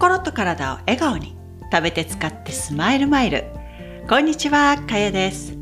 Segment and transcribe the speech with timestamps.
[0.00, 1.36] 心と体を笑顔に
[1.70, 3.44] 食べて使ってスマイルマイル。
[4.08, 5.52] こんにちはかやです。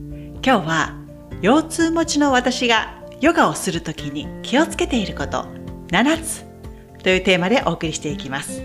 [0.45, 0.97] 今日は
[1.43, 5.45] 腰痛持ちの私がヨガをするときに気をつけていること。
[5.89, 6.45] 7つ
[7.03, 8.63] というテーマでお送りしていきます。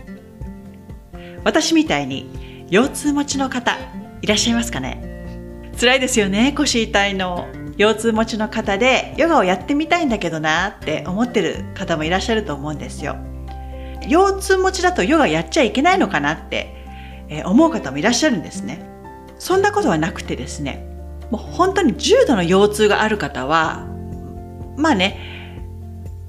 [1.43, 3.75] 私みたいに腰痛持ちの方
[4.21, 5.73] いらっしゃいますかね？
[5.81, 7.47] 辛いですよね腰痛いの。
[7.79, 13.17] 腰痛持ちの方でヨガをやってみたいんだけどなって思ってる方もいらっしゃると思うんですよ。
[14.07, 16.75] 腰痛持ちだとヨガやっちゃいけないのかなって、
[17.29, 18.85] え思う方もいらっしゃるんですね。
[19.39, 20.87] そんなことはなくてですね、
[21.31, 23.87] もう本当に重度の腰痛がある方は、
[24.77, 25.19] まあね、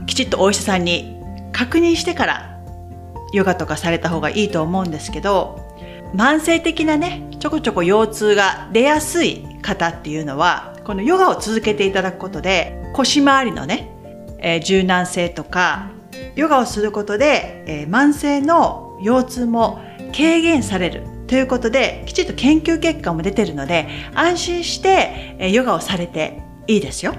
[0.07, 1.17] きちっとお医者さんに
[1.53, 2.61] 確認してから
[3.33, 5.61] ヨガとかされた方がいいと思うんですけど、
[6.15, 13.91] 慢性的なね、ちょこちょこ腰痛が出やすい方っていうのは、このヨガを続けていただくことで、腰回りのね、
[14.39, 15.91] えー、柔軟性とか
[16.37, 19.81] ヨガをすることで、えー、慢性の腰痛も
[20.17, 27.15] 軽減されるということで、きちっと研究結果も出てるので、安心して、えー、ヨガをされていいですよ。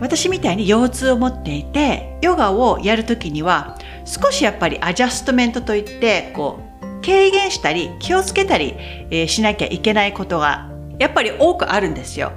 [0.00, 8.74] 私みたいに腰痛を持っていて、ヨガをやるときには、少しやっぱりアジャストメントといって、こう、軽減したり、気をつけたり、
[9.10, 12.32] えー、しなきゃいけないことが、やっぱり多くあるんですよ。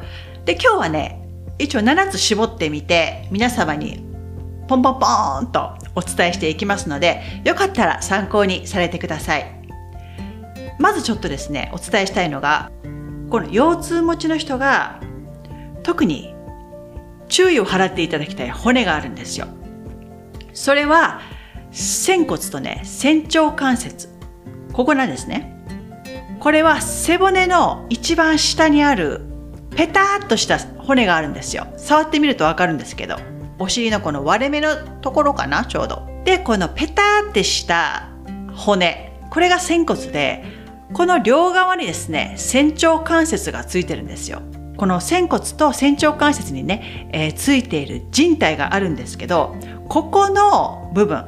[0.45, 1.21] で、今日はね、
[1.57, 4.03] 一応7つ絞ってみて、皆様に
[4.67, 9.45] ポンポンポーンとお伝えしていきますので、よかったら参考にされてください。
[10.77, 12.71] まずちょっとですね、お伝えしたいのが、
[13.29, 14.99] この腰痛持ちの人が
[15.83, 16.35] 特に
[17.27, 19.47] 注意を払っていただきたい骨があるんですよ。
[20.53, 21.21] それは、
[21.71, 24.09] 仙骨とね、仙腸関節。
[24.73, 25.55] ここなんですね。
[26.39, 29.21] これは背骨の一番下にある
[29.75, 31.67] ペターっとした骨があるんですよ。
[31.77, 33.34] 触ってみるとわかるんですけど。
[33.59, 36.07] お尻のこの割れ目のところかなちょうど。
[36.25, 38.09] でこのペターってした
[38.55, 40.43] 骨これが仙骨で
[40.93, 44.41] この両側にですね仙腸関節がついてるんですよ。
[44.77, 49.55] この仙骨と仙腸関節にね、えー、ついている靭帯があるんですけど
[49.87, 51.25] ここの部分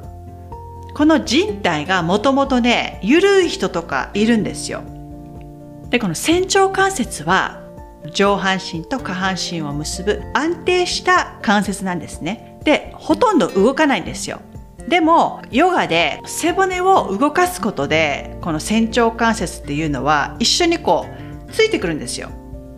[0.93, 4.81] この靭帯がもともとね緩い人とかいるんですよ。
[5.89, 7.61] でこの仙腸関節は
[8.13, 12.59] 上半身と下半身を結ぶ安定した関節なんですね。
[12.63, 14.41] で、ほとんど動かないんですよ。
[14.87, 21.05] でも、ヨガで背骨を動かすことで、この仙腸関節っていうのは一緒にこ
[21.49, 22.29] う、ついてくるんですよ。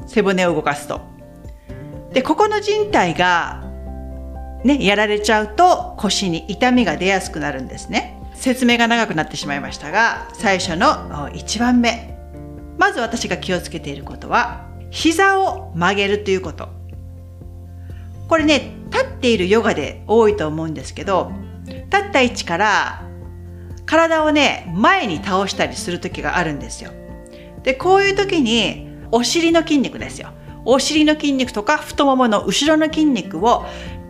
[0.07, 1.01] 背骨を動かすと。
[2.13, 3.63] で、ここの靭帯が、
[4.63, 8.19] ね、やられちゃうと腰に痛みが出やすくなるんですね。
[8.33, 12.17] 説明が長くなってしまいましたが、最初の1番目。
[12.77, 16.69] まず私が気をつけていることは、膝を曲げるということ。
[18.27, 21.31] これね、立っているヨガで多いと思うんですけど、
[21.65, 23.01] 立った位置から
[23.85, 26.91] 体をね、前に倒したりする時があるんですよ。
[27.63, 30.29] で、こういう時にお尻の筋肉ですよ。
[30.65, 33.65] お尻の筋肉とか太ももの後ろの筋肉を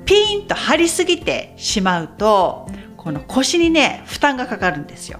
[0.05, 5.19] ピーンと張りすぎてしまうと、この腰にね、負担がかかるんですよ。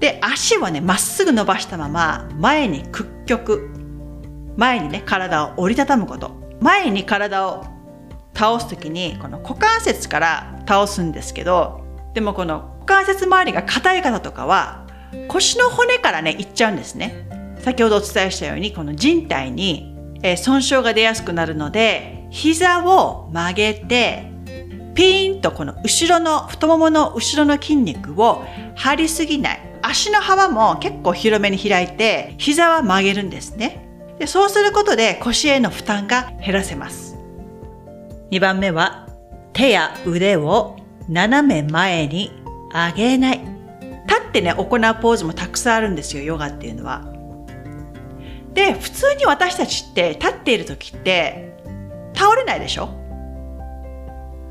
[0.00, 3.70] で、足をね、まっすぐ伸ばしたまま前に屈曲
[4.60, 6.38] 前にね体を折りたたむこと。
[6.60, 7.64] 前に体を
[8.34, 11.80] 倒す時にこの股関節から倒すんですけど
[12.12, 14.86] でもこの股関節周りが硬い方とかは
[15.28, 17.26] 腰の骨からねいっちゃうんですね。
[17.60, 24.30] 先ほどお伝えしたようにこの人体に、え損傷が出やすくなるので膝を曲げて
[24.94, 28.44] ピーンとこの後ろの太ももの後ろの筋肉を
[28.76, 29.60] 張りすぎない。
[29.80, 33.89] 足の幅も結構広めに開いて膝は曲げるんですね。
[34.20, 37.16] でそうすることで腰への負担が減らせます。
[38.30, 39.08] 2番目は
[39.54, 40.76] 手や腕を
[41.08, 42.30] 斜め前に
[42.70, 43.40] 上げない。
[44.06, 47.10] 立ってね、行うポーズもたくさんあるんですよ、ヨガっていうのは。
[48.52, 51.56] で、普通に私たちって立っている時って
[52.14, 52.90] 倒れないでしょ？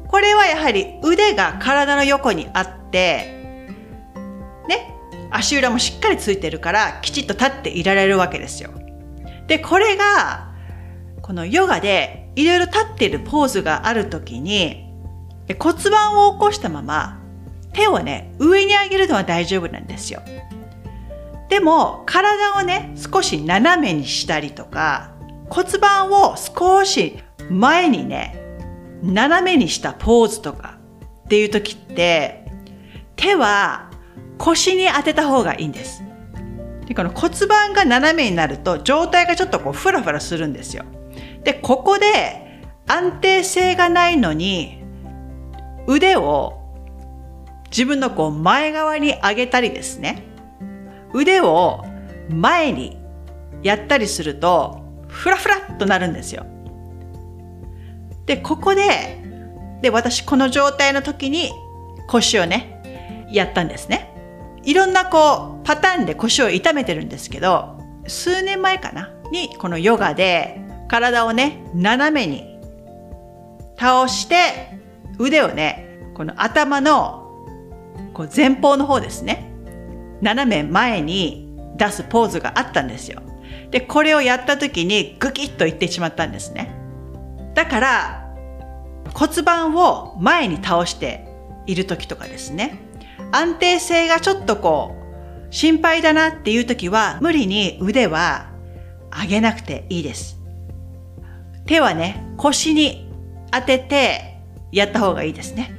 [0.07, 3.75] これはやはり腕が体の横にあって、
[4.67, 4.95] ね、
[5.29, 8.71] 足裏もしっかりついてるからきちっと立っていられるわけですよ。
[9.49, 10.53] で、これが、
[11.23, 14.85] このヨガでいろいろ立っているポーズがあるときに、
[15.57, 17.19] 骨盤を起こしたまま、
[17.73, 20.21] 手をね、上に上げるのは大丈夫なんですよ。
[21.49, 25.13] でも、体をね、少し斜めにしたりとか、
[25.49, 27.17] 骨盤を少し
[27.49, 28.39] 前にね、
[29.01, 30.77] 斜めにしたポーズとか
[31.25, 32.45] っていう時って、
[33.15, 33.89] 手は
[34.37, 36.03] 腰に当てた方がいいんです。
[36.89, 40.83] でこの骨盤が斜めになると上体がちょっとこうフラフラするんですよ。
[41.43, 44.83] でここで安定性がないのに
[45.87, 46.59] 腕を
[47.71, 50.25] 自分のこう前側に上げたりですね
[51.13, 51.85] 腕を
[52.29, 52.99] 前に
[53.63, 56.45] やったりすると、ふらふらっとなるんですよ。
[58.25, 59.17] で、ここで、
[59.81, 61.51] で、私この状態の時に
[62.07, 64.08] 腰をね、やったんですね。
[64.69, 72.59] いろんなこう、パターンで腰を痛めてるんですけど、数年前かなに、このヨガで体をね、斜めに
[73.79, 74.77] 倒して、
[75.17, 77.33] 腕をね、この頭の
[78.13, 79.51] こう前方の方ですね。
[80.21, 83.23] 斜め前に出すポーズがあったんですよ。
[83.71, 86.75] で、これをやった時にグキッといってしまったんですね。
[87.55, 88.35] だから、
[89.15, 91.27] 骨盤を前に倒して
[91.65, 92.87] いる時とかですね。
[93.31, 98.49] 安定性がちょっとこう、心配だなっていう時は、無理に腕は
[99.11, 100.39] 上げなくていいです。
[101.65, 103.11] 手はね、腰に
[103.51, 104.39] 当てて
[104.71, 105.73] やった方がいいですね。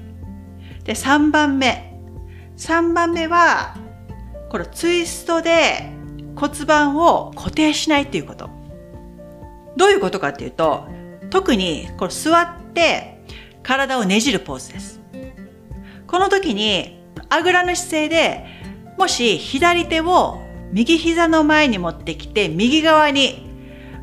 [0.84, 1.98] で、3番目。
[2.56, 3.76] 3番目は、
[4.50, 5.92] このツイストで
[6.36, 8.50] 骨盤を固定しないっていうこと。
[9.76, 10.86] どういうことかっていうと、
[11.30, 13.22] 特にこの座って
[13.62, 15.00] 体をねじるポーズです。
[16.06, 16.99] この時に
[17.30, 18.44] あぐらの姿勢で
[18.98, 20.42] もし左手を
[20.72, 23.48] 右膝の前に持ってきて右側に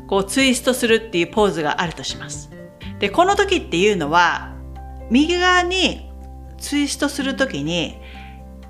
[0.08, 2.50] こうツイストするっていうポーズがあるとします。
[2.98, 4.54] で、この時っていうのは
[5.10, 6.10] 右側に
[6.58, 8.00] ツイストする時に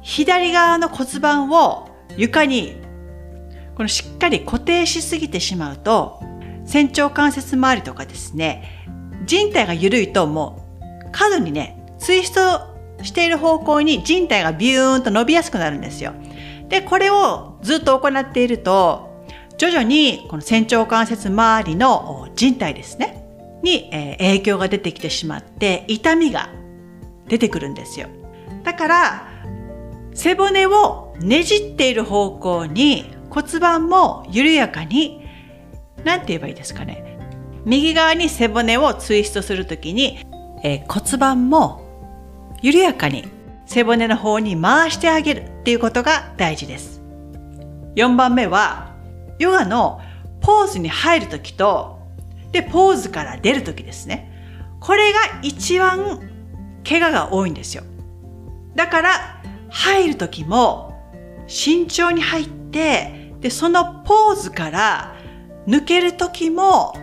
[0.02, 2.76] 左側の骨盤を床に
[3.74, 6.20] このしっかり固定しすぎてしまうと
[6.66, 8.86] 仙腸関節周りとかですね
[9.24, 10.68] 人体が緩いとも
[11.06, 12.67] う過度にねツイスト
[13.02, 16.12] している方向に人体がビューンと伸びやすくなるんですよ。
[16.68, 19.08] で、これをずっと行っていると、
[19.56, 23.24] 徐々にこの仙腸関節周りの人体ですね、
[23.62, 26.50] に、影響が出てきてしまって、痛みが
[27.28, 28.08] 出てくるんですよ。
[28.64, 29.28] だから、
[30.14, 35.24] 背骨をねじっている方向に骨盤も緩やかに、
[36.04, 37.18] なんて言えばいいですかね。
[37.64, 40.20] 右側に背骨をツイストするときに、
[40.62, 41.87] えー、骨盤も
[42.62, 43.28] 緩やかに
[43.66, 47.00] 背骨の方に回してあげるっていうことが大事です。
[47.96, 48.94] 4番目は、
[49.38, 50.00] ヨガの
[50.40, 51.98] ポーズに入るときと、
[52.52, 54.32] で、ポーズから出るときですね。
[54.80, 56.20] これが一番
[56.88, 57.84] 怪我が多いんですよ。
[58.74, 60.94] だから、入るときも
[61.46, 65.14] 慎重に入って、で、そのポーズから
[65.66, 66.94] 抜けるときも、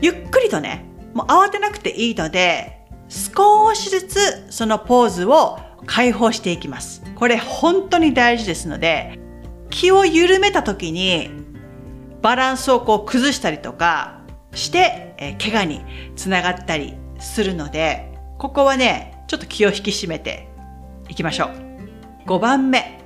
[0.00, 0.84] ゆっくりとね、
[1.14, 2.77] もう慌てなくていいので、
[3.08, 7.02] 少しずつそのポーズを解放していきます。
[7.14, 9.18] これ本当に大事ですので、
[9.70, 11.30] 気を緩めた時に
[12.22, 14.20] バランスをこう崩したりとか
[14.52, 15.84] して、え怪我に
[16.16, 20.48] つながったりするので、ここはね、ちょっと気を引き締めて
[21.08, 22.28] いきましょう。
[22.28, 23.00] 5番目。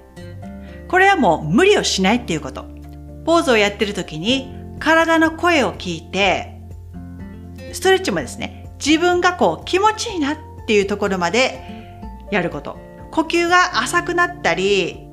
[0.89, 2.65] これはもう無理をしないっていうこと。
[3.25, 6.61] ポーズをやってる時に体の声を聞いて、
[7.73, 10.37] ストレッチもですね、自分がこう気持ちいいなっ
[10.67, 11.63] ていうところまで
[12.33, 12.79] やること。
[13.13, 15.07] 呼吸が浅くなったり、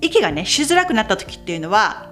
[0.00, 2.10] 息がね、しづらくなった時っていうのは、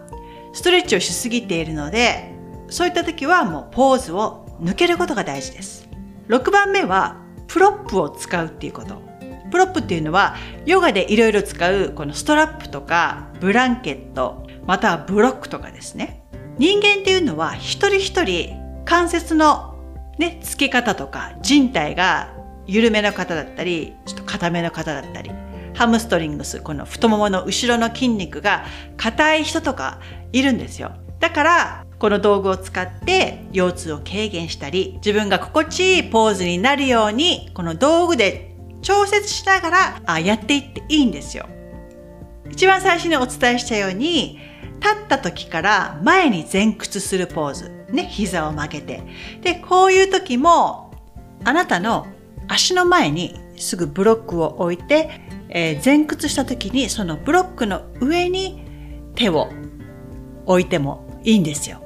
[0.53, 2.33] ストレッチをしすぎているので、
[2.69, 5.89] そういった時はもうポーズを抜けることが大事です。
[6.29, 7.17] 6番目は、
[7.49, 9.03] プロップを使うっていうこと。
[9.51, 10.37] プロップっていうのは、
[10.67, 16.23] ヨガでいろいろ使う、このストラップとか、ブランケット、またはブロックとかですね。
[16.59, 19.70] 人間っていうのは、一人一人関節の
[20.21, 22.29] ね、付け方とか人体が
[22.67, 25.31] 緩めの方だったり、ちょっと硬めの方だったり、
[25.75, 28.67] ハムストリングス、この太ももの後ろの筋肉が
[28.99, 29.99] 硬い人とか
[30.31, 30.93] いるんですよ。
[31.21, 41.49] だから、この道具を使って腰痛を軽減したり、自分が心地いいポーズになるように、この道具で調節しながらあやっていっていいんですよ。
[42.51, 44.39] 一番最初にお伝えしたように、
[44.81, 47.80] 立った時から前に前屈するポーズ。
[47.93, 49.03] ね、膝を曲げて。
[49.43, 50.93] で、こういう時も、
[51.45, 52.07] あなたの
[52.49, 55.11] 足の前にすぐブロックを置いて、
[55.49, 58.65] えー、前屈した時にそのブロックの上に
[59.15, 59.49] 手を
[60.47, 61.83] 置いてもいいんですよ。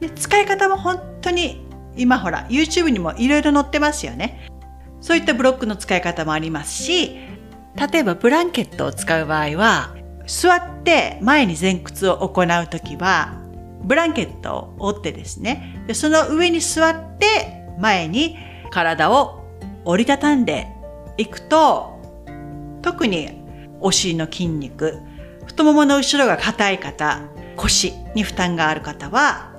[0.00, 1.66] で使い方も本当に
[1.96, 4.48] 今ほら YouTube にもいろいろ載ってますよね。
[5.00, 7.16] そういったブロックの使い方もありますし、
[7.76, 9.94] 例えばブランケットを使う場合は
[10.26, 13.43] 座って前に前屈を行うときは、
[13.84, 18.36] ブランケットを折ってですね、でその上に座って前に
[18.70, 19.44] 体を
[19.84, 20.68] 折りたたんで
[21.16, 22.00] いくと、
[22.82, 23.42] 特に
[23.80, 24.98] お尻の筋肉、
[25.46, 27.20] 太ももの後ろが硬い方、
[27.56, 29.52] 腰に負担がある方は、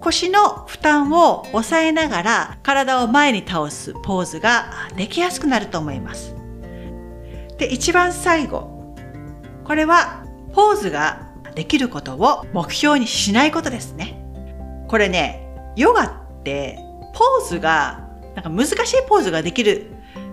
[0.00, 6.34] 腰の負担を抑えながら体を前に倒すポーズができやすくなると思います。
[7.58, 8.94] で、一番最後、
[9.64, 11.25] これはポーズが
[11.56, 14.22] できることを目標にしないことですね。
[14.86, 15.42] これね、
[15.74, 16.78] ヨガって
[17.14, 19.86] ポーズが、なんか難しいポーズができる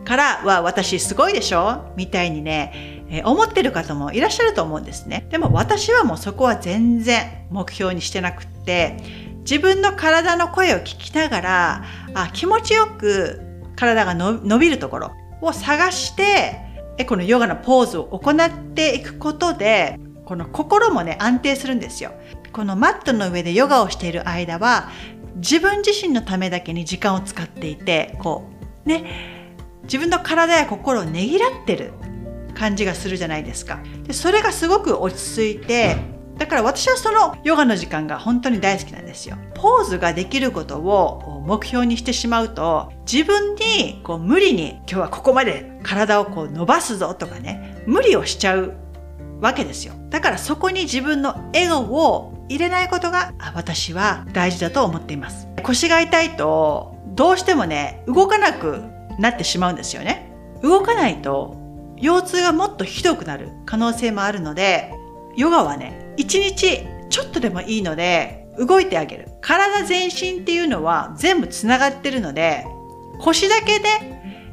[0.05, 1.93] からは私すごいでしょ？
[1.95, 5.25] みたいにね、えー、思ってる方もいらっしゃると思うんですね。
[5.29, 8.97] でも私はもうそこは全然目標にしてなくって、
[9.39, 13.39] 自分の体の声を聞きながら、あ気持ちよく
[13.77, 15.11] 体が伸びるところ
[15.41, 16.59] を探して、
[17.07, 19.97] このヨガのポーズを行っていくことで、
[20.33, 22.11] この心もね、安定するんですよ。
[22.53, 24.89] このマットの上でヨガをしている間は、
[25.35, 28.49] 自分自身のためだけに時間を使っていて、こ
[28.83, 29.45] う、ね、
[29.83, 31.93] 自分の体や心をねぎらってる
[32.55, 33.77] 感じがするじゃないですか。
[34.07, 35.97] でそれがすごく落ち着いて、
[36.39, 39.37] だから私はそのヨガの時間が本当に大好きなんですよ。
[39.53, 48.73] ポーズができることを目標にしてしまうと、自分にこう無理に今日はここまで体をこう伸ばすぞとかね、無理をしちゃう
[49.43, 49.93] わけですよ。
[50.09, 55.49] だからそこに自分の笑顔を入れないことが私は大事だと思っています。
[55.63, 58.81] 腰が痛いとどうしてもね、動かなく
[59.19, 60.31] なってしまうんですよね。
[60.61, 61.57] 動かないと
[61.99, 64.93] 腰痛がもっとひどくなる可能性もあるので、
[65.35, 69.27] ヨガはね、一日ちょっとでもいいので動いてあげる。
[69.41, 72.65] 体全身っていうのは全部つながってるので、
[73.19, 73.89] 腰だけで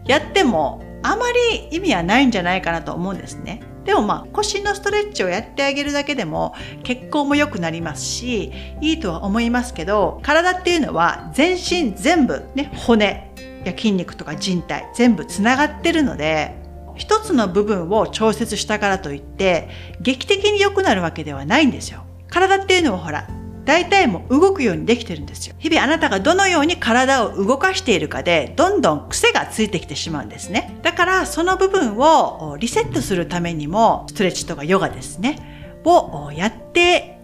[0.06, 3.62] やってもあまり意味はないんじゃないかなと思うんですね。
[3.84, 13.30] でもまあ腰のストレッチをやってあげるだけでも血行も良くなりますしいいとは思いますけど体っていうのは全身全部ね骨
[13.64, 16.54] や筋肉とか人体全部つながってるので
[16.96, 19.68] 一つの部分を調節したからといって
[20.00, 22.04] 劇的に良くなるわけではないんですよ。
[22.28, 23.26] 体っていうのはほら
[23.64, 25.54] 大体も動くようにできてるんですよ。
[25.58, 30.78] 日々あなたがどのように体を動かしているかで、どんどん癖がついてきてしまうんですね。
[30.82, 37.20] だからその部分をリセットするためにも、ストレッチとかヨガですね、をやって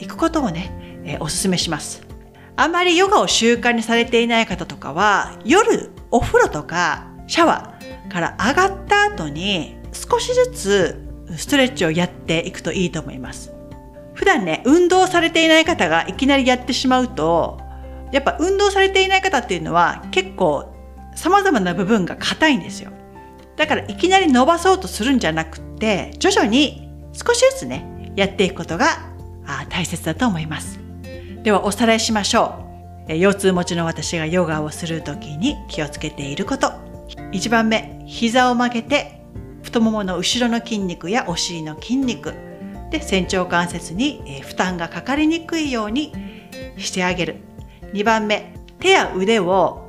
[0.00, 2.02] いくことをね、お勧めします。
[2.56, 11.04] あまりヨガを習慣にされていない方とかは、夜お風呂とかシャワーから上がった後に少しずつ
[11.36, 13.52] ストレッチをやっていくといいと思います。
[14.18, 17.60] 普段ね、運動されていない方がいきなりやってしまうと、
[18.10, 20.74] やっぱ運動されていない方っていうのは結構
[21.14, 22.90] 様々な部分が硬いんですよ。
[23.54, 28.88] だからいきなり伸ばそうとするんじゃなくって、徐々に少しずつね、やっていくことが
[29.68, 30.80] 大切だと思います。
[31.44, 32.56] ではおさらいしましょ
[33.08, 33.14] う。
[33.14, 36.72] 腰痛持ちの私がヨガをするときに気をつけていること。
[37.30, 39.22] 1番目、膝を曲げて
[39.62, 42.34] 太ももの後ろの筋肉やお尻の筋肉、
[42.90, 46.12] で仙腸関節に、負担がかかりにくいように
[46.76, 47.36] してあげる。
[47.92, 49.88] 2番目手や腕を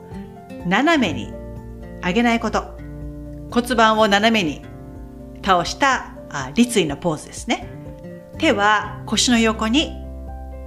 [0.65, 1.31] 斜めに
[2.03, 2.77] 上げないこと。
[3.51, 4.61] 骨盤を斜めに
[5.43, 6.13] 倒した
[6.55, 7.67] 立位のポーズですね。
[8.37, 9.91] 手は腰の横に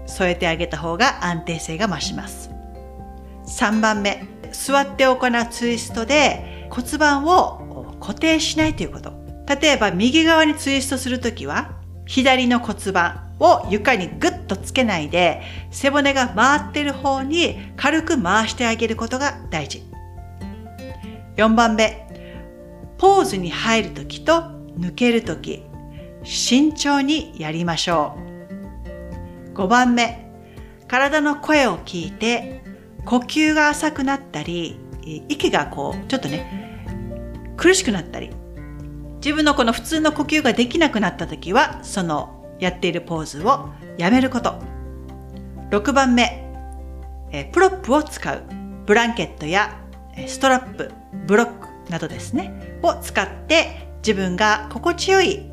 [0.07, 2.51] 添えてあげた方が安定性が増します。
[3.47, 9.13] 3番目座って行うツイストで骨盤を固定しないということ。
[9.61, 11.73] 例えば右側にツイストするときは
[12.07, 19.83] 左の骨盤を床にグッとつけないで背骨が回ってる方に軽く回してあげることが大事。
[21.37, 22.07] 4番目、
[22.99, 24.43] ポーズに入るときと
[24.79, 25.63] 抜けるとき、
[26.25, 28.17] 慎重にやりましょ
[29.55, 29.55] う。
[29.55, 30.31] 5番目、
[30.89, 32.63] 体の声を聞いて
[33.05, 34.79] 呼吸が浅くなったり、
[35.29, 38.31] 息がこう、ちょっとね、苦しくなったり、
[39.25, 44.61] 自分のこの普通の呼吸ができなくなった時はそのやっているポーズをやめること。
[45.71, 46.45] 6番目
[47.31, 48.43] えプロップを使う。
[48.85, 49.79] ブランケットや
[50.27, 50.91] ストラップ
[51.27, 52.81] ブロックなどですね。
[52.83, 55.49] を使って自分が心地よい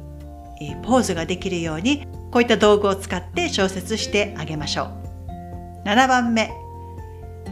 [0.81, 5.87] ポーズができるようにこういった道具を使って調節してあげましょう。
[5.87, 6.51] 7番目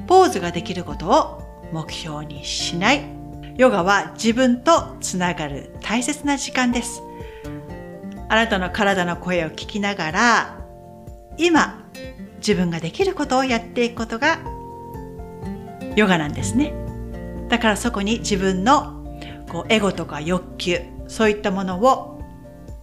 [0.07, 3.16] ポーズができることを目標にしない。
[3.57, 7.01] ヨガは自分とつながる大切な時間です。
[8.29, 10.59] あなたの体の声を聞きながら、
[11.37, 11.89] 今、
[12.37, 14.39] 自分ができることをやっていくことが
[15.95, 16.71] ヨガなんですね。
[17.49, 19.03] だからそこに自分の
[19.49, 22.21] こうエゴとか欲求、そういったものを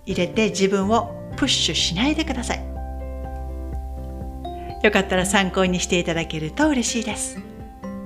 [0.06, 2.64] 入れて自分をプッシュしないでください。
[4.82, 7.38] よかったら参考にしていただけると嬉しいです。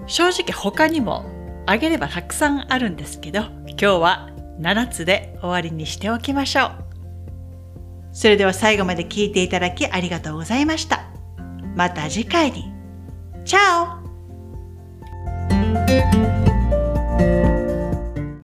[0.07, 1.25] 正直他にも
[1.71, 6.71] あげればたくさんあるんですけど、今日は7つで終わりにしておきましょう。
[8.11, 11.05] それでは最後まで聞いていただきありがとうございました。
[11.77, 12.73] また次回に。
[13.45, 13.85] チャ
[16.45, 16.48] オ